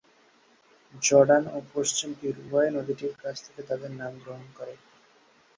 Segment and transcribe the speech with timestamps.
[1.01, 4.73] Jordan ও পশ্চিম তীর উভয়ই নদীটির কাছ থেকে তাদের নাম গ্রহণ করে।